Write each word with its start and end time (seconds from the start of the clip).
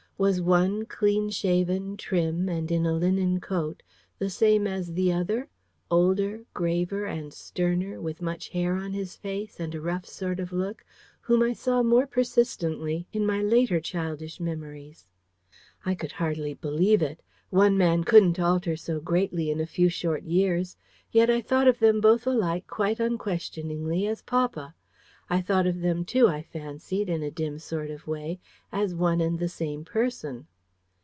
Was 0.21 0.39
one, 0.39 0.85
clean 0.85 1.31
shaven, 1.31 1.97
trim, 1.97 2.47
and 2.47 2.71
in 2.71 2.85
a 2.85 2.93
linen 2.93 3.39
coat, 3.39 3.81
the 4.19 4.29
same 4.29 4.67
as 4.67 4.93
the 4.93 5.11
other, 5.11 5.49
older, 5.89 6.45
graver, 6.53 7.07
and 7.07 7.33
sterner, 7.33 7.99
with 7.99 8.21
much 8.21 8.49
hair 8.49 8.75
on 8.75 8.93
his 8.93 9.15
face, 9.15 9.59
and 9.59 9.73
a 9.73 9.81
rough 9.81 10.05
sort 10.05 10.39
of 10.39 10.51
look, 10.53 10.85
whom 11.21 11.41
I 11.41 11.53
saw 11.53 11.81
more 11.81 12.05
persistently 12.05 13.07
in 13.11 13.25
my 13.25 13.41
later 13.41 13.79
childish 13.79 14.39
memories? 14.39 15.07
I 15.87 15.95
could 15.95 16.11
hardly 16.11 16.53
believe 16.53 17.01
it. 17.01 17.23
One 17.49 17.75
man 17.75 18.03
couldn't 18.03 18.39
alter 18.39 18.75
so 18.75 18.99
greatly 18.99 19.49
in 19.49 19.59
a 19.59 19.65
few 19.65 19.89
short 19.89 20.21
years. 20.21 20.77
Yet 21.11 21.31
I 21.31 21.41
thought 21.41 21.67
of 21.67 21.79
them 21.79 21.99
both 21.99 22.27
alike 22.27 22.67
quite 22.67 22.99
unquestioningly 22.99 24.05
as 24.05 24.21
papa: 24.21 24.75
I 25.29 25.39
thought 25.39 25.65
of 25.65 25.79
them 25.79 26.03
too, 26.03 26.27
I 26.27 26.41
fancied, 26.41 27.07
in 27.07 27.23
a 27.23 27.31
dim 27.31 27.57
sort 27.57 27.89
of 27.89 28.05
way, 28.05 28.41
as 28.69 28.93
one 28.93 29.21
and 29.21 29.39
the 29.39 29.47
same 29.47 29.85
person. 29.85 30.47